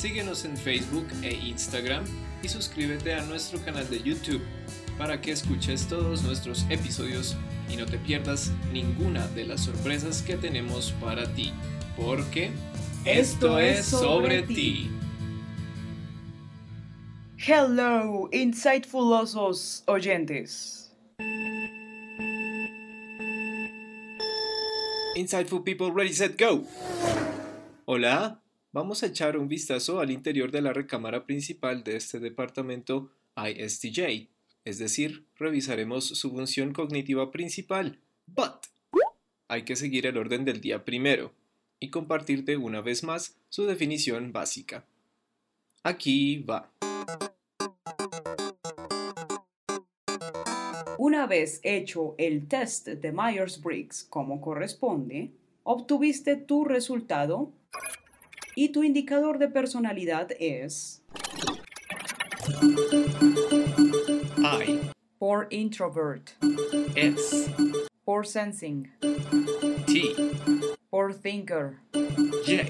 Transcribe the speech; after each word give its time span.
Síguenos 0.00 0.46
en 0.46 0.56
Facebook 0.56 1.06
e 1.22 1.34
Instagram 1.34 2.04
y 2.42 2.48
suscríbete 2.48 3.12
a 3.12 3.22
nuestro 3.26 3.62
canal 3.62 3.86
de 3.90 4.02
YouTube 4.02 4.40
para 4.96 5.20
que 5.20 5.30
escuches 5.30 5.86
todos 5.88 6.22
nuestros 6.22 6.64
episodios 6.70 7.36
y 7.68 7.76
no 7.76 7.84
te 7.84 7.98
pierdas 7.98 8.50
ninguna 8.72 9.28
de 9.28 9.44
las 9.44 9.60
sorpresas 9.60 10.22
que 10.22 10.38
tenemos 10.38 10.92
para 11.02 11.30
ti, 11.34 11.52
porque 11.98 12.50
esto, 13.04 13.58
es 13.58 13.84
sobre 13.84 14.40
ti. 14.44 14.90
Hello, 17.36 18.30
insightfulosos 18.32 19.84
oyentes. 19.86 20.96
Insightful 25.14 25.62
people 25.62 25.92
ready 25.92 26.14
set 26.14 26.38
go. 26.38 26.64
Hola, 27.84 28.40
vamos 28.72 29.02
a 29.02 29.06
echar 29.06 29.36
un 29.36 29.48
vistazo 29.48 30.00
al 30.00 30.10
interior 30.10 30.50
de 30.50 30.62
la 30.62 30.72
recámara 30.72 31.26
principal 31.26 31.82
de 31.82 31.96
este 31.96 32.20
departamento 32.20 33.10
ISTJ, 33.36 34.28
es 34.64 34.78
decir, 34.78 35.26
revisaremos 35.36 36.06
su 36.06 36.30
función 36.30 36.72
cognitiva 36.72 37.30
principal, 37.30 37.98
but 38.26 38.66
hay 39.48 39.64
que 39.64 39.74
seguir 39.74 40.06
el 40.06 40.16
orden 40.16 40.44
del 40.44 40.60
día 40.60 40.84
primero 40.84 41.32
y 41.80 41.90
compartirte 41.90 42.56
una 42.56 42.82
vez 42.82 43.02
más 43.02 43.36
su 43.48 43.64
definición 43.66 44.32
básica. 44.32 44.84
Aquí 45.82 46.38
va. 46.38 46.70
Una 50.98 51.26
vez 51.26 51.60
hecho 51.64 52.14
el 52.18 52.46
test 52.46 52.86
de 52.86 53.12
Myers-Briggs 53.12 54.06
como 54.08 54.40
corresponde, 54.40 55.32
obtuviste 55.64 56.36
tu 56.36 56.64
resultado 56.64 57.52
y 58.60 58.68
tu 58.68 58.84
indicador 58.84 59.38
de 59.38 59.48
personalidad 59.48 60.32
es 60.38 61.02
I, 64.36 64.78
por 65.18 65.46
introvert, 65.48 66.32
S, 66.94 67.50
por 68.04 68.26
sensing, 68.26 68.92
T, 69.86 70.14
por 70.90 71.14
thinker, 71.14 71.78
J, 72.44 72.68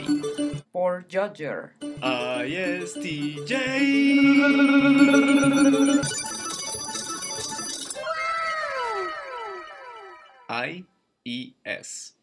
por 0.70 1.06
judger. 1.10 1.72
ISTJ. 2.47 3.52
I 10.48 10.86
y 11.25 11.56
S. 11.64 12.14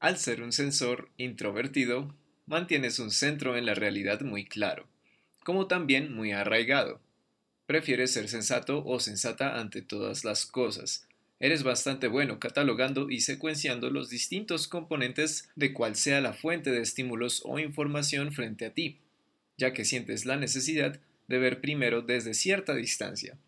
Al 0.00 0.16
ser 0.16 0.42
un 0.42 0.52
sensor 0.52 1.10
introvertido, 1.18 2.14
mantienes 2.46 2.98
un 2.98 3.10
centro 3.10 3.56
en 3.56 3.66
la 3.66 3.74
realidad 3.74 4.20
muy 4.20 4.44
claro, 4.44 4.86
como 5.44 5.66
también 5.66 6.14
muy 6.14 6.32
arraigado. 6.32 7.00
Prefieres 7.66 8.12
ser 8.12 8.28
sensato 8.28 8.84
o 8.84 9.00
sensata 9.00 9.58
ante 9.58 9.80
todas 9.80 10.24
las 10.24 10.44
cosas. 10.44 11.06
Eres 11.40 11.62
bastante 11.62 12.08
bueno 12.08 12.38
catalogando 12.38 13.10
y 13.10 13.20
secuenciando 13.20 13.90
los 13.90 14.10
distintos 14.10 14.68
componentes 14.68 15.48
de 15.56 15.72
cual 15.72 15.96
sea 15.96 16.20
la 16.20 16.32
fuente 16.32 16.70
de 16.70 16.80
estímulos 16.80 17.42
o 17.44 17.58
información 17.58 18.32
frente 18.32 18.66
a 18.66 18.74
ti, 18.74 18.98
ya 19.56 19.72
que 19.72 19.84
sientes 19.84 20.26
la 20.26 20.36
necesidad 20.36 21.00
de 21.28 21.38
ver 21.38 21.60
primero 21.60 22.02
desde 22.02 22.34
cierta 22.34 22.74
distancia, 22.74 23.38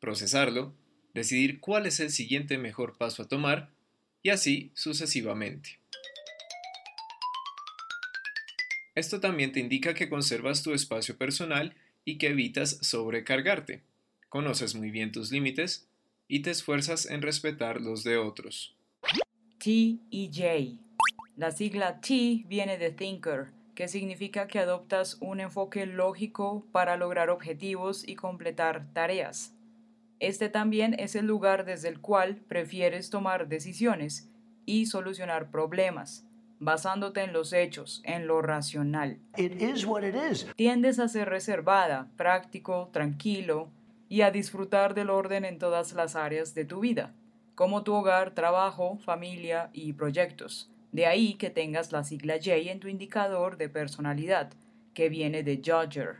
procesarlo, 0.00 0.74
decidir 1.14 1.60
cuál 1.60 1.86
es 1.86 2.00
el 2.00 2.10
siguiente 2.10 2.58
mejor 2.58 2.96
paso 2.96 3.22
a 3.22 3.28
tomar 3.28 3.70
y 4.22 4.30
así 4.30 4.70
sucesivamente. 4.74 5.78
Esto 8.96 9.20
también 9.20 9.52
te 9.52 9.60
indica 9.60 9.92
que 9.92 10.08
conservas 10.08 10.62
tu 10.62 10.72
espacio 10.72 11.18
personal 11.18 11.74
y 12.06 12.16
que 12.16 12.28
evitas 12.28 12.78
sobrecargarte. 12.80 13.82
Conoces 14.30 14.74
muy 14.74 14.90
bien 14.90 15.12
tus 15.12 15.30
límites 15.30 15.86
y 16.28 16.40
te 16.40 16.50
esfuerzas 16.50 17.04
en 17.04 17.20
respetar 17.20 17.82
los 17.82 18.04
de 18.04 18.16
otros. 18.16 18.74
T 19.58 19.98
y 20.10 20.30
J. 20.34 20.82
La 21.36 21.50
sigla 21.50 22.00
T 22.00 22.44
viene 22.46 22.78
de 22.78 22.90
thinker, 22.90 23.52
que 23.74 23.86
significa 23.86 24.48
que 24.48 24.60
adoptas 24.60 25.18
un 25.20 25.40
enfoque 25.40 25.84
lógico 25.84 26.66
para 26.72 26.96
lograr 26.96 27.28
objetivos 27.28 28.02
y 28.08 28.14
completar 28.14 28.94
tareas. 28.94 29.52
Este 30.20 30.48
también 30.48 30.98
es 30.98 31.14
el 31.14 31.26
lugar 31.26 31.66
desde 31.66 31.88
el 31.88 32.00
cual 32.00 32.36
prefieres 32.48 33.10
tomar 33.10 33.48
decisiones 33.48 34.30
y 34.64 34.86
solucionar 34.86 35.50
problemas, 35.50 36.25
basándote 36.58 37.22
en 37.22 37.32
los 37.32 37.52
hechos, 37.52 38.02
en 38.04 38.26
lo 38.26 38.42
racional. 38.42 39.18
It 39.36 39.60
is 39.60 39.84
what 39.84 40.02
it 40.02 40.14
is. 40.14 40.46
Tiendes 40.56 40.98
a 40.98 41.08
ser 41.08 41.28
reservada, 41.28 42.08
práctico, 42.16 42.90
tranquilo 42.92 43.68
y 44.08 44.22
a 44.22 44.30
disfrutar 44.30 44.94
del 44.94 45.10
orden 45.10 45.44
en 45.44 45.58
todas 45.58 45.92
las 45.92 46.16
áreas 46.16 46.54
de 46.54 46.64
tu 46.64 46.80
vida, 46.80 47.12
como 47.54 47.82
tu 47.82 47.94
hogar, 47.94 48.32
trabajo, 48.32 48.98
familia 49.04 49.70
y 49.72 49.92
proyectos. 49.92 50.70
De 50.92 51.06
ahí 51.06 51.34
que 51.34 51.50
tengas 51.50 51.92
la 51.92 52.04
sigla 52.04 52.36
J 52.36 52.54
en 52.70 52.80
tu 52.80 52.88
indicador 52.88 53.56
de 53.56 53.68
personalidad, 53.68 54.52
que 54.94 55.08
viene 55.08 55.42
de 55.42 55.56
Judger. 55.56 56.16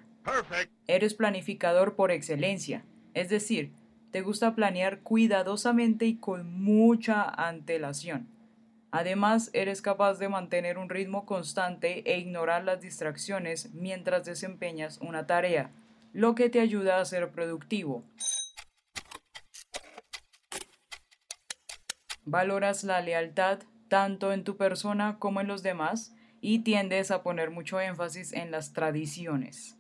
Eres 0.87 1.15
planificador 1.15 1.95
por 1.95 2.11
excelencia, 2.11 2.85
es 3.15 3.29
decir, 3.29 3.73
te 4.11 4.23
gusta 4.23 4.55
planear 4.55 5.01
cuidadosamente 5.01 6.07
y 6.07 6.17
con 6.17 6.63
mucha 6.63 7.23
antelación. 7.23 8.27
Además, 8.99 9.51
eres 9.53 9.83
capaz 9.83 10.15
de 10.15 10.31
mantener 10.31 10.79
un 10.79 10.89
ritmo 10.89 11.27
constante 11.27 12.03
e 12.11 12.17
ignorar 12.17 12.65
las 12.65 12.81
distracciones 12.81 13.75
mientras 13.75 14.25
desempeñas 14.25 14.97
una 15.03 15.27
tarea, 15.27 15.71
lo 16.15 16.35
que 16.35 16.49
te 16.49 16.61
ayuda 16.61 16.99
a 16.99 17.05
ser 17.05 17.31
productivo. 17.31 18.07
Valoras 22.25 22.85
la 22.85 23.03
lealtad 23.03 23.59
tanto 23.89 24.33
en 24.33 24.45
tu 24.45 24.57
persona 24.57 25.19
como 25.19 25.43
en 25.43 25.47
los 25.47 25.63
demás 25.63 26.15
y 26.41 26.61
tiendes 26.61 27.11
a 27.11 27.23
poner 27.23 27.51
mucho 27.51 27.79
énfasis 27.79 28.33
en 28.33 28.51
las 28.51 28.73
tradiciones. 28.73 29.76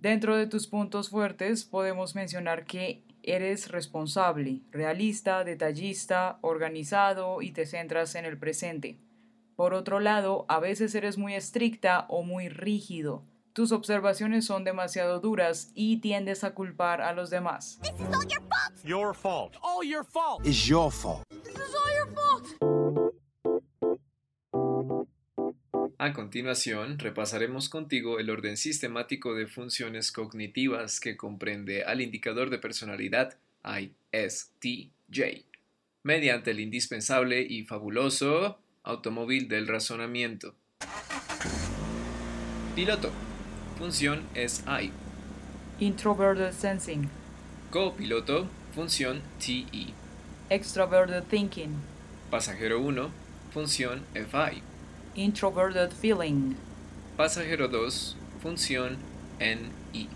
Dentro 0.00 0.34
de 0.34 0.46
tus 0.46 0.66
puntos 0.66 1.10
fuertes 1.10 1.64
podemos 1.64 2.14
mencionar 2.14 2.64
que 2.64 3.02
eres 3.22 3.68
responsable, 3.68 4.62
realista, 4.70 5.44
detallista, 5.44 6.38
organizado 6.40 7.42
y 7.42 7.50
te 7.52 7.66
centras 7.66 8.14
en 8.14 8.24
el 8.24 8.38
presente. 8.38 8.96
Por 9.56 9.74
otro 9.74 10.00
lado, 10.00 10.46
a 10.48 10.58
veces 10.58 10.94
eres 10.94 11.18
muy 11.18 11.34
estricta 11.34 12.06
o 12.08 12.22
muy 12.22 12.48
rígido. 12.48 13.24
Tus 13.52 13.72
observaciones 13.72 14.46
son 14.46 14.64
demasiado 14.64 15.20
duras 15.20 15.70
y 15.74 15.98
tiendes 15.98 16.44
a 16.44 16.54
culpar 16.54 17.02
a 17.02 17.12
los 17.12 17.28
demás. 17.28 17.78
Your 18.82 19.14
fault. 19.14 19.56
All 19.60 19.86
your 19.86 20.02
fault. 20.02 20.46
It's 20.46 20.66
your 20.66 20.90
fault. 20.90 21.29
A 26.02 26.14
continuación, 26.14 26.98
repasaremos 26.98 27.68
contigo 27.68 28.18
el 28.18 28.30
orden 28.30 28.56
sistemático 28.56 29.34
de 29.34 29.46
funciones 29.46 30.10
cognitivas 30.12 30.98
que 30.98 31.18
comprende 31.18 31.84
al 31.84 32.00
indicador 32.00 32.48
de 32.48 32.56
personalidad 32.56 33.36
ISTJ, 33.62 35.44
mediante 36.02 36.52
el 36.52 36.60
indispensable 36.60 37.42
y 37.42 37.64
fabuloso 37.64 38.58
automóvil 38.82 39.46
del 39.48 39.68
razonamiento. 39.68 40.54
Piloto. 42.74 43.10
Función 43.76 44.22
es 44.34 44.64
I. 44.66 44.92
Introverted 45.84 46.52
sensing, 46.52 47.10
Copiloto. 47.70 48.48
Función 48.74 49.20
TE. 49.38 49.92
extroverted 50.48 51.24
thinking, 51.24 51.74
Pasajero 52.30 52.80
1. 52.80 53.10
Función 53.52 54.02
FI. 54.14 54.69
Introverted 55.20 55.92
feeling, 55.92 56.56
Pasajero 57.16 57.68
2. 57.68 58.16
Función 58.42 58.96
NI. 59.38 60.08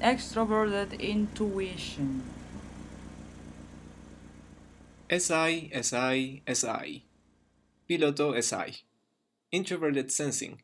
extroverted 0.00 1.00
intuition. 1.00 2.22
SI, 5.08 5.70
SI, 5.72 6.42
SI. 6.46 7.04
Piloto 7.86 8.34
SI. 8.42 8.82
Introverted 9.52 10.08
Sensing. 10.08 10.58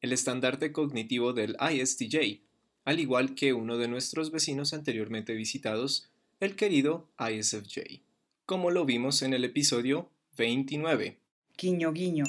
el 0.00 0.12
estandarte 0.12 0.72
cognitivo 0.72 1.32
del 1.32 1.56
ISTJ, 1.60 2.40
al 2.84 2.98
igual 2.98 3.34
que 3.34 3.52
uno 3.52 3.76
de 3.76 3.88
nuestros 3.88 4.32
vecinos 4.32 4.72
anteriormente 4.72 5.34
visitados, 5.34 6.08
el 6.40 6.56
querido 6.56 7.06
ISFJ, 7.18 8.00
como 8.46 8.70
lo 8.70 8.84
vimos 8.84 9.22
en 9.22 9.32
el 9.32 9.44
episodio 9.44 10.08
29. 10.36 11.18
Guiño, 11.56 11.92
guiño. 11.92 12.24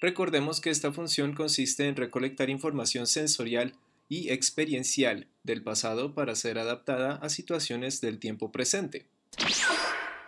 Recordemos 0.00 0.60
que 0.60 0.70
esta 0.70 0.92
función 0.92 1.32
consiste 1.32 1.88
en 1.88 1.96
recolectar 1.96 2.50
información 2.50 3.06
sensorial 3.06 3.74
y 4.08 4.28
experiencial 4.28 5.26
del 5.42 5.62
pasado 5.62 6.14
para 6.14 6.34
ser 6.34 6.58
adaptada 6.58 7.16
a 7.16 7.28
situaciones 7.28 8.00
del 8.00 8.18
tiempo 8.18 8.52
presente. 8.52 9.06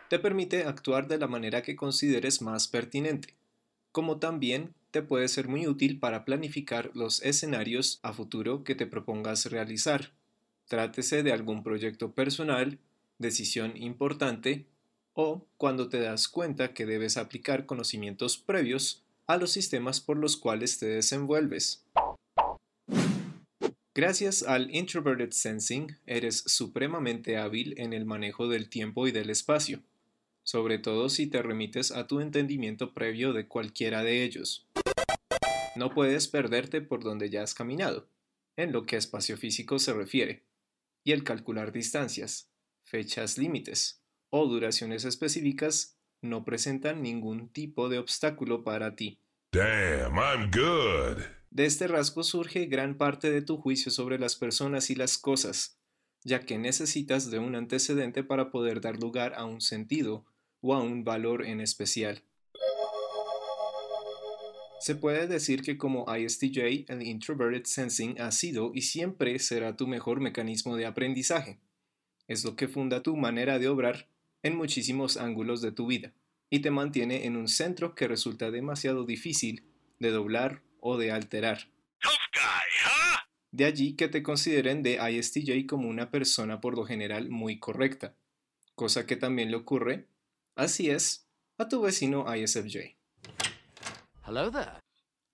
Te 0.08 0.18
permite 0.18 0.64
actuar 0.64 1.06
de 1.06 1.18
la 1.18 1.26
manera 1.26 1.62
que 1.62 1.76
consideres 1.76 2.40
más 2.40 2.66
pertinente, 2.66 3.34
como 3.92 4.18
también 4.18 4.74
te 4.90 5.02
puede 5.02 5.28
ser 5.28 5.48
muy 5.48 5.66
útil 5.66 5.98
para 5.98 6.24
planificar 6.24 6.90
los 6.94 7.22
escenarios 7.22 8.00
a 8.02 8.14
futuro 8.14 8.64
que 8.64 8.74
te 8.74 8.86
propongas 8.86 9.46
realizar. 9.46 10.12
Trátese 10.66 11.22
de 11.22 11.32
algún 11.32 11.62
proyecto 11.62 12.12
personal, 12.12 12.78
decisión 13.18 13.76
importante 13.76 14.66
o 15.12 15.46
cuando 15.58 15.88
te 15.88 16.00
das 16.00 16.28
cuenta 16.28 16.72
que 16.72 16.86
debes 16.86 17.18
aplicar 17.18 17.66
conocimientos 17.66 18.38
previos 18.38 19.02
a 19.28 19.36
los 19.36 19.52
sistemas 19.52 20.00
por 20.00 20.16
los 20.16 20.36
cuales 20.36 20.78
te 20.78 20.86
desenvuelves. 20.86 21.84
Gracias 23.94 24.42
al 24.42 24.74
Introverted 24.74 25.32
Sensing, 25.32 25.98
eres 26.06 26.38
supremamente 26.46 27.36
hábil 27.36 27.74
en 27.78 27.92
el 27.92 28.06
manejo 28.06 28.48
del 28.48 28.70
tiempo 28.70 29.06
y 29.06 29.12
del 29.12 29.28
espacio, 29.28 29.82
sobre 30.44 30.78
todo 30.78 31.10
si 31.10 31.26
te 31.26 31.42
remites 31.42 31.90
a 31.90 32.06
tu 32.06 32.20
entendimiento 32.20 32.94
previo 32.94 33.32
de 33.32 33.46
cualquiera 33.46 34.02
de 34.02 34.22
ellos. 34.22 34.66
No 35.76 35.90
puedes 35.90 36.26
perderte 36.28 36.80
por 36.80 37.02
donde 37.02 37.28
ya 37.28 37.42
has 37.42 37.54
caminado, 37.54 38.08
en 38.56 38.72
lo 38.72 38.86
que 38.86 38.96
a 38.96 38.98
espacio 38.98 39.36
físico 39.36 39.78
se 39.78 39.92
refiere, 39.92 40.44
y 41.04 41.12
el 41.12 41.22
calcular 41.22 41.72
distancias, 41.72 42.48
fechas 42.84 43.36
límites 43.36 44.00
o 44.30 44.46
duraciones 44.46 45.04
específicas 45.04 45.97
no 46.22 46.44
presentan 46.44 47.02
ningún 47.02 47.48
tipo 47.48 47.88
de 47.88 47.98
obstáculo 47.98 48.64
para 48.64 48.96
ti. 48.96 49.18
Damn, 49.52 50.16
I'm 50.18 50.50
good. 50.50 51.22
De 51.50 51.64
este 51.64 51.88
rasgo 51.88 52.22
surge 52.22 52.66
gran 52.66 52.96
parte 52.96 53.30
de 53.30 53.42
tu 53.42 53.56
juicio 53.56 53.90
sobre 53.90 54.18
las 54.18 54.36
personas 54.36 54.90
y 54.90 54.94
las 54.94 55.16
cosas, 55.16 55.78
ya 56.22 56.40
que 56.40 56.58
necesitas 56.58 57.30
de 57.30 57.38
un 57.38 57.54
antecedente 57.54 58.22
para 58.22 58.50
poder 58.50 58.80
dar 58.80 59.00
lugar 59.00 59.34
a 59.34 59.44
un 59.44 59.60
sentido 59.60 60.26
o 60.60 60.74
a 60.74 60.82
un 60.82 61.04
valor 61.04 61.46
en 61.46 61.60
especial. 61.60 62.22
Se 64.80 64.94
puede 64.94 65.26
decir 65.26 65.62
que 65.62 65.76
como 65.76 66.06
ISTJ, 66.14 66.84
el 66.88 67.02
Introverted 67.02 67.64
Sensing 67.64 68.20
ha 68.20 68.30
sido 68.30 68.70
y 68.74 68.82
siempre 68.82 69.38
será 69.38 69.76
tu 69.76 69.88
mejor 69.88 70.20
mecanismo 70.20 70.76
de 70.76 70.86
aprendizaje. 70.86 71.58
Es 72.28 72.44
lo 72.44 72.54
que 72.54 72.68
funda 72.68 73.02
tu 73.02 73.16
manera 73.16 73.58
de 73.58 73.68
obrar 73.68 74.08
en 74.48 74.56
muchísimos 74.56 75.16
ángulos 75.16 75.60
de 75.62 75.72
tu 75.72 75.86
vida 75.86 76.12
y 76.50 76.60
te 76.60 76.70
mantiene 76.70 77.26
en 77.26 77.36
un 77.36 77.48
centro 77.48 77.94
que 77.94 78.08
resulta 78.08 78.50
demasiado 78.50 79.04
difícil 79.04 79.64
de 80.00 80.10
doblar 80.10 80.62
o 80.80 80.96
de 80.96 81.12
alterar. 81.12 81.70
De 83.50 83.64
allí 83.64 83.94
que 83.94 84.08
te 84.08 84.22
consideren 84.22 84.82
de 84.82 84.98
ISTJ 85.10 85.66
como 85.66 85.88
una 85.88 86.10
persona 86.10 86.60
por 86.60 86.76
lo 86.76 86.84
general 86.84 87.28
muy 87.28 87.58
correcta, 87.58 88.14
cosa 88.74 89.06
que 89.06 89.16
también 89.16 89.50
le 89.50 89.58
ocurre, 89.58 90.06
así 90.56 90.90
es, 90.90 91.26
a 91.58 91.68
tu 91.68 91.82
vecino 91.82 92.24
ISFJ. 92.34 92.96
Hello 94.26 94.50
there. 94.50 94.80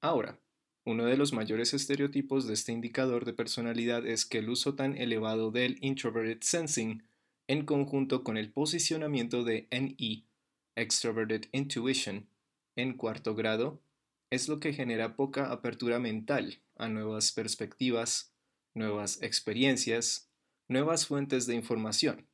Ahora, 0.01 0.41
uno 0.85 1.05
de 1.05 1.17
los 1.17 1.33
mayores 1.33 1.73
estereotipos 1.73 2.47
de 2.47 2.55
este 2.55 2.73
indicador 2.73 3.25
de 3.25 3.33
personalidad 3.33 4.07
es 4.07 4.27
que 4.27 4.39
el 4.39 4.49
uso 4.49 4.75
tan 4.75 4.97
elevado 4.97 5.51
del 5.51 5.79
introverted 5.81 6.39
sensing, 6.43 7.05
en 7.47 7.65
conjunto 7.67 8.25
con 8.25 8.37
el 8.37 8.51
posicionamiento 8.51 9.45
de 9.45 9.69
NE, 9.71 10.25
extroverted 10.77 11.47
intuition, 11.53 12.29
en 12.77 12.97
cuarto 12.97 13.35
grado, 13.35 13.81
es 14.31 14.49
lo 14.49 14.59
que 14.59 14.73
genera 14.73 15.17
poca 15.17 15.53
apertura 15.53 15.99
mental 15.99 16.61
a 16.77 16.89
nuevas 16.89 17.33
perspectivas, 17.33 18.33
nuevas 18.75 19.23
experiencias, 19.23 20.29
nuevas 20.69 21.07
fuentes 21.07 21.47
de 21.47 21.55
información, 21.55 22.27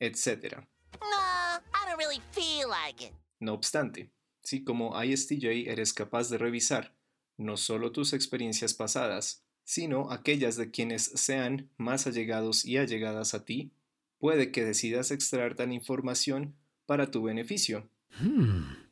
etc. 0.00 0.64
Nah, 1.00 1.58
I 1.58 1.88
don't 1.88 1.98
really 1.98 2.22
feel 2.32 2.68
like 2.68 3.04
it. 3.04 3.12
No 3.38 3.52
obstante, 3.52 4.10
si 4.42 4.64
como 4.64 5.02
ISTJ 5.02 5.68
eres 5.68 5.92
capaz 5.92 6.30
de 6.30 6.38
revisar 6.38 6.94
no 7.36 7.56
solo 7.56 7.92
tus 7.92 8.12
experiencias 8.14 8.72
pasadas, 8.72 9.44
sino 9.64 10.10
aquellas 10.10 10.56
de 10.56 10.70
quienes 10.70 11.04
sean 11.04 11.68
más 11.76 12.06
allegados 12.06 12.64
y 12.64 12.78
allegadas 12.78 13.34
a 13.34 13.44
ti, 13.44 13.72
puede 14.18 14.50
que 14.52 14.64
decidas 14.64 15.10
extraer 15.10 15.54
tal 15.54 15.72
información 15.72 16.56
para 16.86 17.10
tu 17.10 17.22
beneficio. 17.22 17.90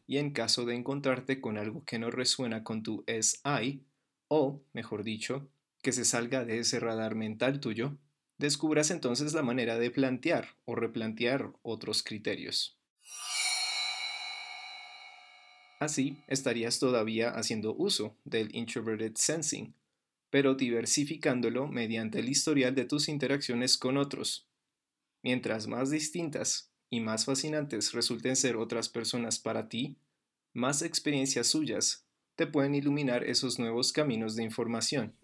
Y 0.07 0.19
en 0.19 0.33
caso 0.33 0.65
de 0.65 0.75
encontrarte 0.75 1.41
con 1.41 1.57
algo 1.57 1.85
que 1.85 1.99
no 1.99 2.11
resuena 2.11 2.63
con 2.63 2.83
tu 2.83 3.05
SI, 3.07 3.85
o, 4.29 4.63
mejor 4.73 5.05
dicho, 5.05 5.49
que 5.83 5.93
se 5.93 6.05
salga 6.05 6.45
de 6.45 6.59
ese 6.59 6.81
radar 6.81 7.15
mental 7.15 7.61
tuyo, 7.61 7.97
descubras 8.39 8.91
entonces 8.91 9.33
la 9.33 9.43
manera 9.43 9.79
de 9.79 9.91
plantear 9.91 10.57
o 10.65 10.75
replantear 10.75 11.53
otros 11.63 12.03
criterios. 12.03 12.79
Así, 15.81 16.17
estarías 16.29 16.79
todavía 16.79 17.31
haciendo 17.31 17.75
uso 17.75 18.17
del 18.25 18.55
introverted 18.55 19.13
sensing, 19.17 19.75
pero 20.31 20.55
diversificándolo 20.55 21.69
mediante 21.69 22.21
el 22.21 22.29
historial 22.29 22.75
de 22.75 22.87
tus 22.87 23.09
interacciones 23.09 23.77
con 23.77 23.99
otros. 23.99 24.49
Mientras 25.25 25.67
más 25.67 25.89
distintas 25.89 26.71
y 26.91 27.01
más 27.01 27.25
fascinantes 27.25 27.93
resulten 27.93 28.37
ser 28.37 28.57
otras 28.57 28.91
personas 28.91 29.39
para 29.39 29.71
ti, 29.71 29.97
más 30.53 30.83
experiencias 30.83 31.47
suyas 31.47 32.07
te 32.37 32.47
pueden 32.47 32.75
iluminar 32.75 33.25
esos 33.25 33.59
nuevos 33.59 33.91
caminos 33.91 34.37
de 34.37 34.43
información. 34.43 35.17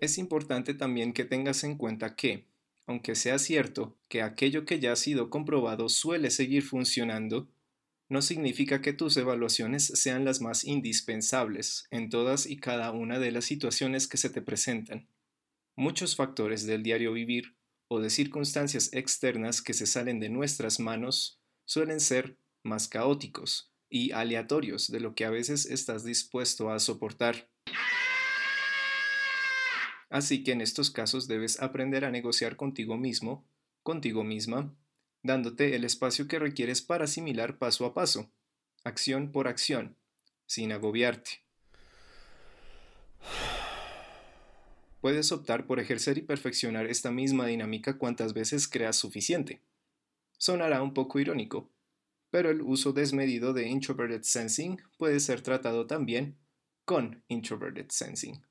Es 0.00 0.18
importante 0.18 0.74
también 0.74 1.12
que 1.12 1.24
tengas 1.24 1.62
en 1.62 1.76
cuenta 1.78 2.16
que, 2.16 2.46
aunque 2.88 3.14
sea 3.14 3.38
cierto 3.38 3.96
que 4.08 4.20
aquello 4.20 4.64
que 4.64 4.80
ya 4.80 4.90
ha 4.90 4.96
sido 4.96 5.30
comprobado 5.30 5.88
suele 5.88 6.32
seguir 6.32 6.64
funcionando, 6.64 7.48
no 8.08 8.22
significa 8.22 8.82
que 8.82 8.92
tus 8.92 9.16
evaluaciones 9.18 9.86
sean 9.86 10.24
las 10.24 10.40
más 10.40 10.64
indispensables 10.64 11.86
en 11.92 12.10
todas 12.10 12.46
y 12.46 12.56
cada 12.56 12.90
una 12.90 13.20
de 13.20 13.30
las 13.30 13.44
situaciones 13.44 14.08
que 14.08 14.16
se 14.16 14.30
te 14.30 14.42
presentan. 14.42 15.06
Muchos 15.78 16.16
factores 16.16 16.66
del 16.66 16.82
diario 16.82 17.12
vivir 17.12 17.54
o 17.86 18.00
de 18.00 18.10
circunstancias 18.10 18.92
externas 18.92 19.62
que 19.62 19.74
se 19.74 19.86
salen 19.86 20.18
de 20.18 20.28
nuestras 20.28 20.80
manos 20.80 21.40
suelen 21.66 22.00
ser 22.00 22.36
más 22.64 22.88
caóticos 22.88 23.72
y 23.88 24.10
aleatorios 24.10 24.90
de 24.90 24.98
lo 24.98 25.14
que 25.14 25.24
a 25.24 25.30
veces 25.30 25.66
estás 25.66 26.02
dispuesto 26.02 26.72
a 26.72 26.80
soportar. 26.80 27.48
Así 30.10 30.42
que 30.42 30.50
en 30.50 30.62
estos 30.62 30.90
casos 30.90 31.28
debes 31.28 31.62
aprender 31.62 32.04
a 32.04 32.10
negociar 32.10 32.56
contigo 32.56 32.96
mismo, 32.96 33.48
contigo 33.84 34.24
misma, 34.24 34.74
dándote 35.22 35.76
el 35.76 35.84
espacio 35.84 36.26
que 36.26 36.40
requieres 36.40 36.82
para 36.82 37.04
asimilar 37.04 37.56
paso 37.56 37.86
a 37.86 37.94
paso, 37.94 38.32
acción 38.82 39.30
por 39.30 39.46
acción, 39.46 39.96
sin 40.44 40.72
agobiarte. 40.72 41.47
Puedes 45.00 45.30
optar 45.30 45.66
por 45.66 45.78
ejercer 45.78 46.18
y 46.18 46.22
perfeccionar 46.22 46.86
esta 46.86 47.10
misma 47.12 47.46
dinámica 47.46 47.98
cuantas 47.98 48.34
veces 48.34 48.66
creas 48.66 48.96
suficiente. 48.96 49.60
Sonará 50.38 50.82
un 50.82 50.92
poco 50.92 51.20
irónico, 51.20 51.70
pero 52.30 52.50
el 52.50 52.62
uso 52.62 52.92
desmedido 52.92 53.52
de 53.52 53.68
introverted 53.68 54.22
sensing 54.22 54.80
puede 54.96 55.20
ser 55.20 55.40
tratado 55.40 55.86
también 55.86 56.36
con 56.84 57.22
introverted 57.28 57.86
sensing. 57.90 58.47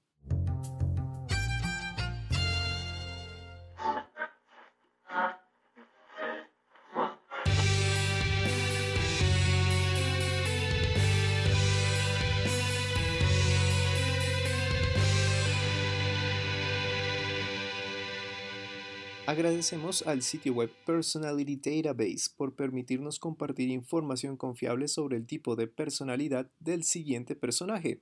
Agradecemos 19.28 20.08
al 20.08 20.22
sitio 20.22 20.54
web 20.54 20.72
Personality 20.86 21.58
Database 21.58 22.30
por 22.38 22.56
permitirnos 22.56 23.20
compartir 23.20 23.70
información 23.70 24.38
confiable 24.38 24.88
sobre 24.88 25.18
el 25.18 25.28
tipo 25.28 25.58
de 25.58 25.68
personalidad 25.68 26.50
del 26.62 26.86
siguiente 26.86 27.36
personaje. 27.36 28.00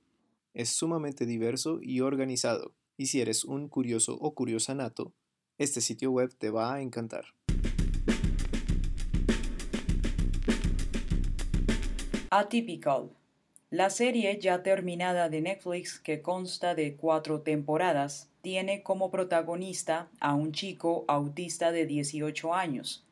Es 0.54 0.68
sumamente 0.68 1.26
diverso 1.26 1.80
y 1.82 2.00
organizado, 2.00 2.74
y 2.96 3.06
si 3.06 3.20
eres 3.20 3.44
un 3.44 3.68
curioso 3.68 4.16
o 4.20 4.34
curiosa 4.34 4.76
nato, 4.76 5.12
este 5.58 5.80
sitio 5.80 6.12
web 6.12 6.32
te 6.32 6.50
va 6.50 6.74
a 6.74 6.80
encantar. 6.80 7.24
Atypical. 12.30 13.10
La 13.70 13.90
serie 13.90 14.38
ya 14.40 14.62
terminada 14.62 15.28
de 15.28 15.40
Netflix, 15.40 15.98
que 15.98 16.22
consta 16.22 16.76
de 16.76 16.94
cuatro 16.94 17.40
temporadas, 17.40 18.30
tiene 18.46 18.84
como 18.84 19.10
protagonista 19.10 20.06
a 20.20 20.34
un 20.34 20.52
chico 20.52 21.04
autista 21.08 21.72
de 21.72 21.84
18 21.84 22.54
años, 22.54 23.04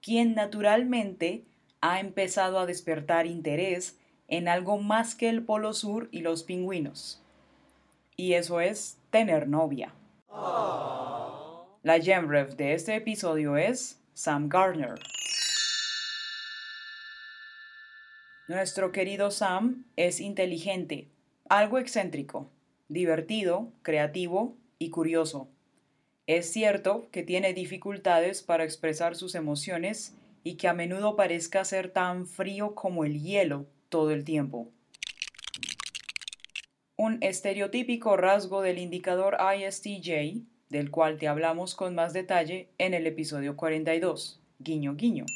quien 0.00 0.36
naturalmente 0.36 1.42
ha 1.80 1.98
empezado 1.98 2.60
a 2.60 2.66
despertar 2.66 3.26
interés 3.26 3.98
en 4.28 4.46
algo 4.46 4.78
más 4.78 5.16
que 5.16 5.28
el 5.28 5.42
Polo 5.42 5.72
Sur 5.72 6.08
y 6.12 6.20
los 6.20 6.44
pingüinos. 6.44 7.20
Y 8.14 8.34
eso 8.34 8.60
es 8.60 8.96
tener 9.10 9.48
novia. 9.48 9.92
La 11.82 11.98
Gemrev 12.00 12.54
de 12.54 12.74
este 12.74 12.94
episodio 12.94 13.56
es 13.56 14.00
Sam 14.14 14.48
Gardner. 14.48 15.00
Nuestro 18.46 18.92
querido 18.92 19.32
Sam 19.32 19.84
es 19.96 20.20
inteligente, 20.20 21.08
algo 21.48 21.78
excéntrico, 21.78 22.48
divertido, 22.88 23.72
creativo 23.82 24.54
y 24.78 24.90
curioso. 24.90 25.48
Es 26.26 26.52
cierto 26.52 27.08
que 27.12 27.22
tiene 27.22 27.54
dificultades 27.54 28.42
para 28.42 28.64
expresar 28.64 29.14
sus 29.14 29.34
emociones 29.34 30.16
y 30.42 30.56
que 30.56 30.68
a 30.68 30.74
menudo 30.74 31.16
parezca 31.16 31.64
ser 31.64 31.90
tan 31.90 32.26
frío 32.26 32.74
como 32.74 33.04
el 33.04 33.22
hielo 33.22 33.66
todo 33.88 34.10
el 34.10 34.24
tiempo. 34.24 34.68
Un 36.96 37.18
estereotípico 37.22 38.16
rasgo 38.16 38.62
del 38.62 38.78
indicador 38.78 39.36
ISTJ, 39.38 40.42
del 40.68 40.90
cual 40.90 41.18
te 41.18 41.28
hablamos 41.28 41.74
con 41.74 41.94
más 41.94 42.12
detalle 42.12 42.68
en 42.78 42.94
el 42.94 43.06
episodio 43.06 43.56
42, 43.56 44.40
guiño 44.58 44.96
guiño. 44.96 45.26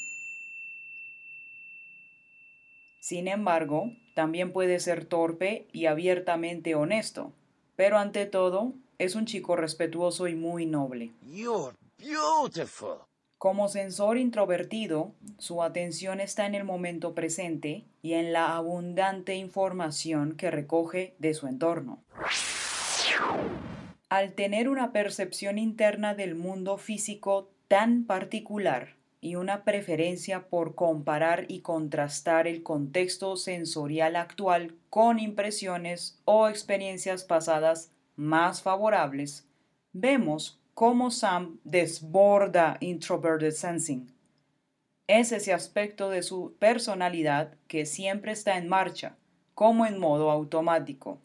Sin 2.98 3.28
embargo, 3.28 3.92
también 4.14 4.52
puede 4.52 4.80
ser 4.80 5.04
torpe 5.04 5.66
y 5.72 5.86
abiertamente 5.86 6.74
honesto, 6.74 7.32
pero 7.76 7.98
ante 7.98 8.26
todo 8.26 8.74
es 9.00 9.14
un 9.14 9.24
chico 9.24 9.56
respetuoso 9.56 10.28
y 10.28 10.34
muy 10.34 10.66
noble. 10.66 11.12
You're 11.26 11.74
beautiful. 11.98 12.98
Como 13.38 13.68
sensor 13.68 14.18
introvertido, 14.18 15.14
su 15.38 15.62
atención 15.62 16.20
está 16.20 16.44
en 16.44 16.54
el 16.54 16.64
momento 16.64 17.14
presente 17.14 17.86
y 18.02 18.12
en 18.12 18.34
la 18.34 18.54
abundante 18.56 19.34
información 19.36 20.36
que 20.36 20.50
recoge 20.50 21.14
de 21.18 21.32
su 21.32 21.46
entorno. 21.46 22.02
Al 24.10 24.34
tener 24.34 24.68
una 24.68 24.92
percepción 24.92 25.56
interna 25.56 26.14
del 26.14 26.34
mundo 26.34 26.76
físico 26.76 27.48
tan 27.68 28.04
particular 28.04 28.96
y 29.22 29.36
una 29.36 29.64
preferencia 29.64 30.48
por 30.48 30.74
comparar 30.74 31.46
y 31.48 31.60
contrastar 31.60 32.46
el 32.46 32.62
contexto 32.62 33.38
sensorial 33.38 34.16
actual 34.16 34.74
con 34.90 35.18
impresiones 35.18 36.20
o 36.26 36.48
experiencias 36.48 37.24
pasadas 37.24 37.92
más 38.20 38.60
favorables, 38.62 39.48
vemos 39.94 40.60
cómo 40.74 41.10
Sam 41.10 41.58
desborda 41.64 42.76
introverted 42.80 43.52
sensing. 43.52 44.12
Es 45.06 45.32
ese 45.32 45.54
aspecto 45.54 46.10
de 46.10 46.22
su 46.22 46.54
personalidad 46.58 47.54
que 47.66 47.86
siempre 47.86 48.32
está 48.32 48.58
en 48.58 48.68
marcha, 48.68 49.16
como 49.54 49.86
en 49.86 49.98
modo 49.98 50.30
automático. 50.30 51.18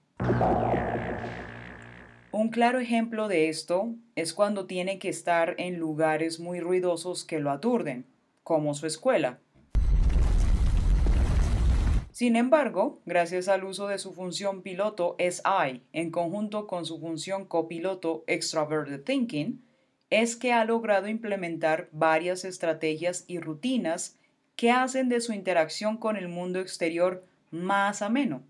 Un 2.31 2.49
claro 2.49 2.79
ejemplo 2.79 3.27
de 3.27 3.49
esto 3.49 3.93
es 4.15 4.33
cuando 4.33 4.65
tiene 4.65 4.97
que 4.97 5.09
estar 5.09 5.55
en 5.57 5.77
lugares 5.77 6.39
muy 6.39 6.61
ruidosos 6.61 7.25
que 7.25 7.41
lo 7.41 7.51
aturden, 7.51 8.05
como 8.41 8.73
su 8.73 8.87
escuela. 8.87 9.39
Sin 12.15 12.37
embargo, 12.37 13.01
gracias 13.05 13.49
al 13.49 13.65
uso 13.65 13.89
de 13.89 13.97
su 13.97 14.13
función 14.13 14.61
piloto 14.61 15.17
SI 15.19 15.83
en 15.91 16.11
conjunto 16.11 16.65
con 16.65 16.85
su 16.85 16.97
función 16.97 17.43
copiloto 17.43 18.23
Extroverted 18.25 19.01
Thinking, 19.03 19.61
es 20.09 20.37
que 20.37 20.53
ha 20.53 20.63
logrado 20.63 21.09
implementar 21.09 21.89
varias 21.91 22.45
estrategias 22.45 23.25
y 23.27 23.41
rutinas 23.41 24.17
que 24.55 24.71
hacen 24.71 25.09
de 25.09 25.19
su 25.19 25.33
interacción 25.33 25.97
con 25.97 26.15
el 26.15 26.29
mundo 26.29 26.61
exterior 26.61 27.25
más 27.51 28.01
ameno. 28.01 28.43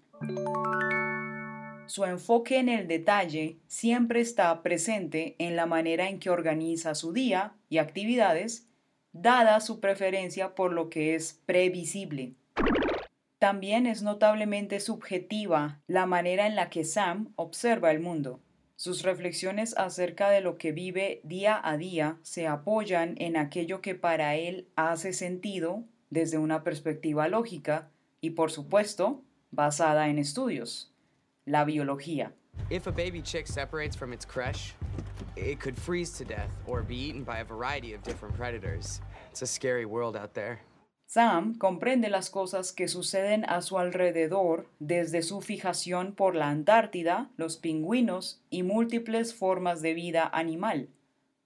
Su 1.87 2.05
enfoque 2.05 2.59
en 2.59 2.69
el 2.69 2.87
detalle 2.87 3.57
siempre 3.65 4.21
está 4.21 4.61
presente 4.61 5.35
en 5.39 5.55
la 5.55 5.65
manera 5.65 6.07
en 6.07 6.19
que 6.19 6.29
organiza 6.29 6.93
su 6.93 7.13
día 7.13 7.55
y 7.69 7.79
actividades, 7.79 8.67
dada 9.11 9.59
su 9.59 9.79
preferencia 9.79 10.53
por 10.53 10.71
lo 10.71 10.91
que 10.91 11.15
es 11.15 11.41
previsible. 11.47 12.35
También 13.45 13.85
es 13.85 14.01
notablemente 14.01 14.79
subjetiva 14.79 15.79
la 15.85 16.07
manera 16.07 16.47
en 16.47 16.55
la 16.55 16.71
que 16.71 16.83
Sam 16.83 17.31
observa 17.35 17.91
el 17.91 17.99
mundo. 17.99 18.39
Sus 18.75 19.03
reflexiones 19.03 19.77
acerca 19.77 20.31
de 20.31 20.41
lo 20.41 20.57
que 20.57 20.71
vive 20.71 21.21
día 21.23 21.61
a 21.63 21.77
día 21.77 22.17
se 22.23 22.47
apoyan 22.47 23.13
en 23.19 23.37
aquello 23.37 23.81
que 23.81 23.93
para 23.93 24.35
él 24.35 24.67
hace 24.75 25.13
sentido 25.13 25.83
desde 26.09 26.39
una 26.39 26.63
perspectiva 26.63 27.27
lógica 27.27 27.91
y, 28.19 28.31
por 28.31 28.49
supuesto, 28.49 29.21
basada 29.51 30.09
en 30.09 30.17
estudios, 30.17 30.91
la 31.45 31.65
biología. 31.65 32.33
If 32.71 32.87
a 32.87 32.91
baby 32.91 33.21
chick 33.21 33.45
separates 33.45 33.95
from 33.95 34.11
its 34.11 34.25
crush, 34.25 34.71
it 35.35 35.59
could 35.59 35.77
freeze 35.77 36.17
to 36.17 36.25
death 36.25 36.49
or 36.65 36.81
be 36.81 36.95
eaten 36.95 37.23
by 37.23 37.41
a 37.41 37.45
variety 37.45 37.93
of 37.93 38.01
different 38.01 38.35
predators. 38.35 39.01
It's 39.29 39.43
a 39.43 39.45
scary 39.45 39.85
world 39.85 40.17
out 40.17 40.33
there. 40.33 40.61
Sam 41.05 41.57
comprende 41.57 42.09
las 42.09 42.29
cosas 42.29 42.71
que 42.71 42.87
suceden 42.87 43.45
a 43.45 43.61
su 43.61 43.77
alrededor 43.77 44.67
desde 44.79 45.21
su 45.21 45.41
fijación 45.41 46.13
por 46.13 46.35
la 46.35 46.49
Antártida, 46.49 47.29
los 47.37 47.57
pingüinos 47.57 48.41
y 48.49 48.63
múltiples 48.63 49.33
formas 49.33 49.81
de 49.81 49.93
vida 49.93 50.29
animal. 50.33 50.89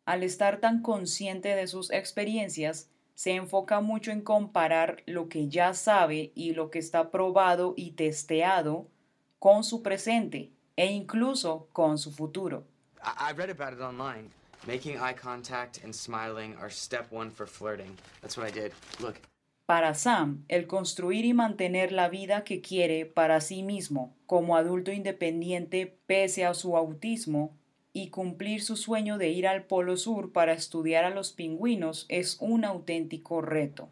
Al 0.06 0.24
estar 0.24 0.60
tan 0.60 0.82
consciente 0.82 1.56
de 1.56 1.68
sus 1.68 1.92
experiencias, 1.92 2.90
se 3.14 3.36
enfoca 3.36 3.82
mucho 3.82 4.12
en 4.12 4.22
comparar 4.22 5.04
lo 5.06 5.28
que 5.28 5.50
ya 5.50 5.74
sabe 5.74 6.32
y 6.36 6.54
lo 6.54 6.72
que 6.72 6.80
está 6.80 7.12
probado 7.12 7.74
y 7.76 7.92
testeado 7.92 8.88
con 9.40 9.64
su 9.64 9.84
presente 9.84 10.52
e 10.78 10.88
incluso 10.88 11.68
con 11.74 11.98
su 11.98 12.12
futuro. 12.12 12.64
I, 13.04 13.32
I 13.32 13.34
read 13.34 13.50
about 13.50 13.74
it 13.74 13.82
online. 13.82 14.30
Making 14.66 14.98
eye 14.98 15.14
contact 15.14 15.84
and 15.84 15.94
smiling 15.94 16.56
are 16.60 16.70
step 16.70 17.12
one 17.12 17.30
for 17.30 17.46
flirting. 17.46 17.96
That's 18.22 18.38
what 18.38 18.48
I 18.48 18.52
did. 18.52 18.72
Look, 19.02 19.16
Para 19.70 19.94
Sam, 19.94 20.46
el 20.48 20.66
construir 20.66 21.26
y 21.26 21.34
mantener 21.36 21.92
la 21.92 22.10
vida 22.10 22.44
que 22.44 22.60
quiere 22.60 23.06
para 23.06 23.40
sí 23.40 23.62
mismo 23.62 24.16
como 24.26 24.58
adulto 24.58 24.92
independiente 24.92 25.96
pese 26.08 26.44
a 26.44 26.56
su 26.56 26.76
autismo 26.76 27.56
y 27.94 28.10
cumplir 28.10 28.64
su 28.64 28.76
sueño 28.76 29.20
de 29.20 29.30
ir 29.30 29.48
al 29.48 29.66
Polo 29.66 29.96
Sur 29.96 30.32
para 30.32 30.54
estudiar 30.54 31.06
a 31.06 31.12
los 31.12 31.34
pingüinos 31.34 32.08
es 32.10 32.38
un 32.40 32.66
auténtico 32.66 33.44
reto. 33.44 33.92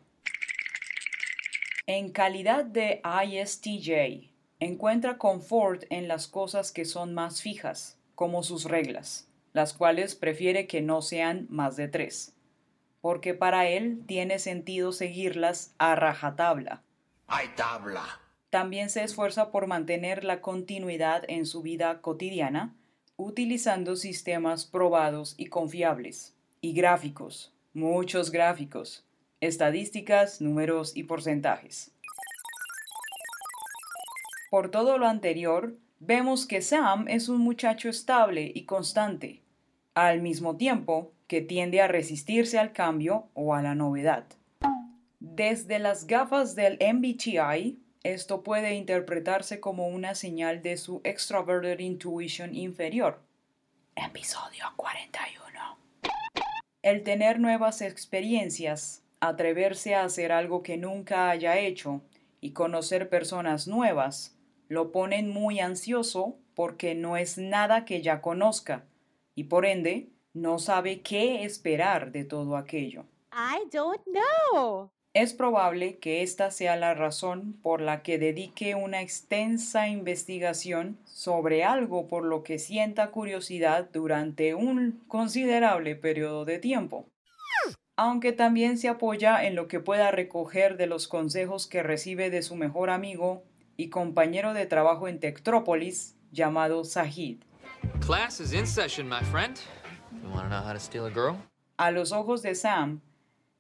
En 1.85 2.09
calidad 2.09 2.65
de 2.65 2.99
ISTJ, 3.03 4.31
encuentra 4.59 5.19
confort 5.19 5.83
en 5.91 6.07
las 6.07 6.27
cosas 6.27 6.71
que 6.71 6.85
son 6.85 7.13
más 7.13 7.43
fijas, 7.43 7.99
como 8.15 8.41
sus 8.41 8.63
reglas, 8.63 9.27
las 9.53 9.73
cuales 9.73 10.15
prefiere 10.15 10.65
que 10.65 10.81
no 10.81 11.03
sean 11.03 11.45
más 11.51 11.75
de 11.75 11.87
tres 11.87 12.33
porque 13.01 13.33
para 13.33 13.67
él 13.67 14.03
tiene 14.05 14.39
sentido 14.39 14.91
seguirlas 14.91 15.73
a 15.77 15.95
rajatabla. 15.95 16.81
Hay 17.27 17.49
tabla. 17.55 18.03
También 18.49 18.89
se 18.89 19.03
esfuerza 19.03 19.51
por 19.51 19.67
mantener 19.67 20.23
la 20.23 20.41
continuidad 20.41 21.23
en 21.27 21.45
su 21.45 21.61
vida 21.61 22.01
cotidiana, 22.01 22.73
utilizando 23.17 23.95
sistemas 23.95 24.65
probados 24.65 25.35
y 25.37 25.47
confiables, 25.47 26.35
y 26.61 26.73
gráficos, 26.73 27.53
muchos 27.73 28.31
gráficos, 28.31 29.05
estadísticas, 29.41 30.41
números 30.41 30.95
y 30.95 31.03
porcentajes. 31.03 31.91
Por 34.49 34.71
todo 34.71 34.97
lo 34.97 35.07
anterior, 35.07 35.75
vemos 35.99 36.45
que 36.45 36.61
Sam 36.61 37.07
es 37.09 37.27
un 37.27 37.39
muchacho 37.39 37.89
estable 37.89 38.51
y 38.55 38.63
constante, 38.63 39.41
al 40.05 40.21
mismo 40.21 40.57
tiempo 40.57 41.11
que 41.25 41.41
tiende 41.41 41.81
a 41.81 41.87
resistirse 41.87 42.59
al 42.59 42.71
cambio 42.71 43.29
o 43.33 43.55
a 43.55 43.63
la 43.63 43.73
novedad. 43.73 44.25
Desde 45.19 45.79
las 45.79 46.05
gafas 46.05 46.55
del 46.55 46.77
MBTI, 46.79 47.79
esto 48.03 48.43
puede 48.43 48.75
interpretarse 48.75 49.59
como 49.59 49.87
una 49.87 50.13
señal 50.13 50.61
de 50.61 50.77
su 50.77 51.01
extroverted 51.03 51.79
intuition 51.79 52.53
inferior. 52.55 53.23
Episodio 53.95 54.65
41. 54.75 55.79
El 56.83 57.03
tener 57.03 57.39
nuevas 57.39 57.81
experiencias, 57.81 59.03
atreverse 59.19 59.95
a 59.95 60.03
hacer 60.03 60.31
algo 60.31 60.61
que 60.61 60.77
nunca 60.77 61.31
haya 61.31 61.57
hecho 61.57 62.01
y 62.39 62.51
conocer 62.51 63.09
personas 63.09 63.67
nuevas 63.67 64.37
lo 64.67 64.91
ponen 64.91 65.27
muy 65.31 65.59
ansioso 65.59 66.37
porque 66.53 66.93
no 66.93 67.17
es 67.17 67.39
nada 67.39 67.83
que 67.83 68.03
ya 68.03 68.21
conozca 68.21 68.85
y 69.37 69.43
por 69.43 69.67
ende 69.67 70.09
no 70.33 70.57
sabe 70.57 71.01
qué 71.01 71.43
esperar 71.43 72.11
de 72.11 72.25
todo 72.25 72.57
aquello. 72.57 73.05
I 73.31 73.69
don't 73.71 74.01
know. 74.05 74.89
Es 75.13 75.33
probable 75.33 75.99
que 75.99 76.23
esta 76.23 76.49
sea 76.49 76.75
la 76.75 76.95
razón 76.95 77.53
por 77.61 77.79
la 77.79 78.01
que 78.01 78.17
dedique 78.17 78.73
una 78.73 79.01
extensa 79.01 79.87
investigación 79.87 80.97
sobre 81.05 81.63
algo 81.63 82.07
por 82.07 82.25
lo 82.25 82.43
que 82.43 82.57
sienta 82.57 83.11
curiosidad 83.11 83.87
durante 83.93 84.55
un 84.55 85.03
considerable 85.07 85.95
periodo 85.95 86.43
de 86.43 86.57
tiempo. 86.57 87.05
Aunque 87.95 88.31
también 88.31 88.79
se 88.79 88.89
apoya 88.89 89.45
en 89.45 89.55
lo 89.55 89.67
que 89.67 89.79
pueda 89.79 90.09
recoger 90.09 90.77
de 90.77 90.87
los 90.87 91.07
consejos 91.07 91.67
que 91.67 91.83
recibe 91.83 92.31
de 92.31 92.41
su 92.41 92.55
mejor 92.55 92.89
amigo 92.89 93.43
y 93.75 93.89
compañero 93.89 94.53
de 94.53 94.65
trabajo 94.65 95.07
en 95.07 95.19
Tectrópolis, 95.19 96.15
llamado 96.31 96.83
Sahid. 96.83 97.43
Class 98.01 98.39
is 98.39 98.53
in 98.53 98.65
session, 98.65 99.07
my 99.07 99.21
friend. 99.23 99.59
You 100.23 100.29
want 100.29 100.45
to 100.45 100.49
know 100.49 100.61
how 100.61 100.73
to 100.73 100.79
steal 100.79 101.05
a 101.05 101.11
girl? 101.11 101.37
A 101.77 101.91
los 101.91 102.11
ojos 102.11 102.41
de 102.41 102.55
Sam, 102.55 103.01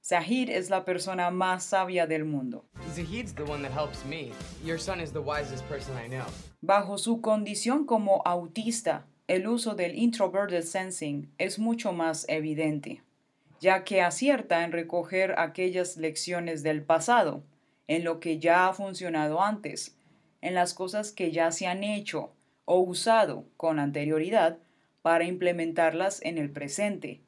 Zahid 0.07 0.49
es 0.49 0.69
la 0.69 0.85
persona 0.85 1.29
más 1.31 1.63
sabia 1.63 2.07
del 2.07 2.23
mundo. 2.23 2.63
Zahid's 2.93 3.33
the 3.33 3.43
one 3.43 3.61
that 3.61 3.71
helps 3.71 4.05
me. 4.05 4.31
Your 4.63 4.77
son 4.77 5.01
is 5.01 5.11
the 5.11 5.21
wisest 5.21 5.67
person 5.67 5.95
I 5.97 6.07
know. 6.07 6.25
Bajo 6.61 6.97
su 6.97 7.19
condición 7.19 7.85
como 7.85 8.21
autista, 8.25 9.03
el 9.27 9.47
uso 9.47 9.75
del 9.75 9.95
introverted 9.95 10.63
sensing 10.63 11.29
es 11.37 11.59
mucho 11.59 11.91
más 11.91 12.25
evidente, 12.29 13.01
ya 13.59 13.83
que 13.83 14.01
acierta 14.01 14.63
en 14.63 14.71
recoger 14.71 15.37
aquellas 15.37 15.97
lecciones 15.97 16.63
del 16.63 16.83
pasado, 16.83 17.43
en 17.87 18.05
lo 18.05 18.21
que 18.21 18.39
ya 18.39 18.69
ha 18.69 18.73
funcionado 18.73 19.41
antes, 19.41 19.97
en 20.39 20.53
las 20.53 20.73
cosas 20.73 21.11
que 21.11 21.33
ya 21.33 21.51
se 21.51 21.67
han 21.67 21.83
hecho 21.83 22.31
o 22.67 22.79
usado 22.79 23.45
con 23.57 23.79
anterioridad 23.79 24.59
para 25.01 25.23
implementarlas 25.23 26.21
en 26.21 26.37
el 26.37 26.51
presente 26.51 27.23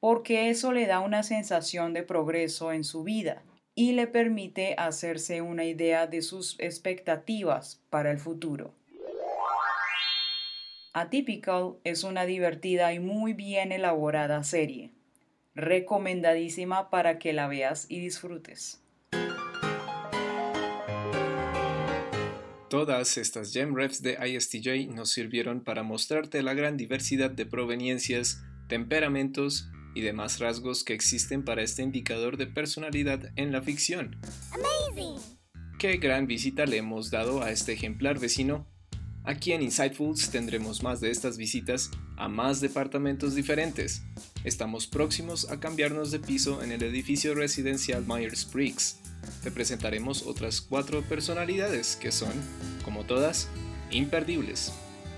porque 0.00 0.50
eso 0.50 0.72
le 0.72 0.86
da 0.86 1.00
una 1.00 1.22
sensación 1.22 1.92
de 1.92 2.02
progreso 2.02 2.72
en 2.72 2.84
su 2.84 3.02
vida 3.02 3.42
y 3.74 3.92
le 3.92 4.06
permite 4.06 4.74
hacerse 4.78 5.42
una 5.42 5.64
idea 5.64 6.06
de 6.06 6.22
sus 6.22 6.58
expectativas 6.58 7.82
para 7.90 8.10
el 8.10 8.18
futuro. 8.18 8.74
Atypical 10.92 11.76
es 11.84 12.02
una 12.02 12.24
divertida 12.24 12.92
y 12.92 12.98
muy 12.98 13.32
bien 13.32 13.70
elaborada 13.70 14.42
serie, 14.42 14.92
recomendadísima 15.54 16.90
para 16.90 17.18
que 17.18 17.32
la 17.32 17.46
veas 17.46 17.86
y 17.88 18.00
disfrutes. 18.00 18.82
Todas 22.68 23.16
estas 23.16 23.54
gem 23.54 23.74
refs 23.74 24.02
de 24.02 24.18
ISTJ 24.28 24.94
nos 24.94 25.10
sirvieron 25.10 25.64
para 25.64 25.82
mostrarte 25.82 26.42
la 26.42 26.52
gran 26.52 26.76
diversidad 26.76 27.30
de 27.30 27.46
proveniencias, 27.46 28.42
temperamentos 28.68 29.70
y 29.94 30.02
demás 30.02 30.38
rasgos 30.38 30.84
que 30.84 30.92
existen 30.92 31.42
para 31.42 31.62
este 31.62 31.82
indicador 31.82 32.36
de 32.36 32.46
personalidad 32.46 33.32
en 33.36 33.52
la 33.52 33.62
ficción. 33.62 34.20
Qué 35.78 35.96
gran 35.96 36.26
visita 36.26 36.66
le 36.66 36.76
hemos 36.76 37.10
dado 37.10 37.42
a 37.42 37.52
este 37.52 37.72
ejemplar 37.72 38.18
vecino. 38.18 38.66
Aquí 39.24 39.52
en 39.52 39.62
Insightfuls 39.62 40.28
tendremos 40.30 40.82
más 40.82 41.00
de 41.00 41.10
estas 41.10 41.38
visitas 41.38 41.90
a 42.18 42.28
más 42.28 42.60
departamentos 42.60 43.34
diferentes. 43.34 44.02
Estamos 44.44 44.86
próximos 44.86 45.50
a 45.50 45.58
cambiarnos 45.58 46.10
de 46.10 46.18
piso 46.18 46.62
en 46.62 46.72
el 46.72 46.82
edificio 46.82 47.34
residencial 47.34 48.04
Myers-Briggs. 48.06 49.07
Te 49.42 49.50
presentaremos 49.50 50.22
otras 50.22 50.60
cuatro 50.60 51.02
personalidades 51.02 51.96
que 51.96 52.12
son, 52.12 52.32
como 52.84 53.04
todas, 53.04 53.48
imperdibles. 53.90 54.72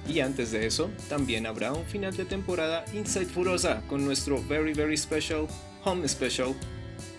Y 0.09 0.21
antes 0.21 0.51
de 0.51 0.67
eso, 0.67 0.91
también 1.09 1.47
habrá 1.47 1.73
un 1.73 1.85
final 1.85 2.17
de 2.17 2.25
temporada 2.25 2.85
Furosa 3.33 3.83
con 3.89 4.05
nuestro 4.05 4.43
very 4.43 4.73
very 4.73 4.97
special 4.97 5.47
Home 5.85 6.07
Special. 6.09 6.55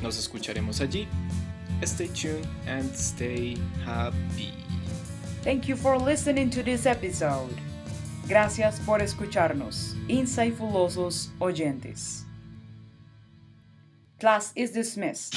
Nos 0.01 0.17
escucharemos 0.17 0.81
allí. 0.81 1.07
Stay 1.83 2.09
tuned 2.09 2.45
and 2.67 2.93
stay 2.93 3.57
happy. 3.85 4.53
Thank 5.43 5.67
you 5.67 5.75
for 5.75 5.97
listening 5.97 6.49
to 6.51 6.61
this 6.63 6.85
episode. 6.85 7.55
Gracias 8.27 8.79
por 8.85 9.01
escucharnos, 9.01 9.95
insightfulosos 10.07 11.31
oyentes. 11.39 12.25
Class 14.19 14.51
is 14.55 14.71
dismissed. 14.71 15.33